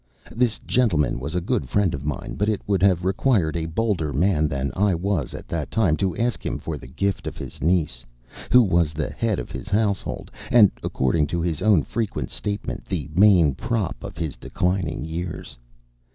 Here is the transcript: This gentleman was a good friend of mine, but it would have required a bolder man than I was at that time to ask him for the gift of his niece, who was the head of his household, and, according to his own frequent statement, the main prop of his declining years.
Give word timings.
This 0.31 0.57
gentleman 0.65 1.19
was 1.19 1.35
a 1.35 1.41
good 1.45 1.69
friend 1.69 1.93
of 1.93 2.03
mine, 2.03 2.33
but 2.35 2.49
it 2.49 2.59
would 2.65 2.81
have 2.81 3.05
required 3.05 3.55
a 3.55 3.67
bolder 3.67 4.11
man 4.11 4.47
than 4.47 4.71
I 4.75 4.95
was 4.95 5.35
at 5.35 5.47
that 5.49 5.69
time 5.69 5.95
to 5.97 6.17
ask 6.17 6.43
him 6.43 6.57
for 6.57 6.75
the 6.75 6.87
gift 6.87 7.27
of 7.27 7.37
his 7.37 7.61
niece, 7.61 8.03
who 8.51 8.63
was 8.63 8.93
the 8.93 9.11
head 9.11 9.37
of 9.37 9.51
his 9.51 9.69
household, 9.69 10.31
and, 10.49 10.71
according 10.81 11.27
to 11.27 11.41
his 11.41 11.61
own 11.61 11.83
frequent 11.83 12.31
statement, 12.31 12.85
the 12.85 13.11
main 13.13 13.53
prop 13.53 14.03
of 14.03 14.17
his 14.17 14.35
declining 14.35 15.05
years. 15.05 15.55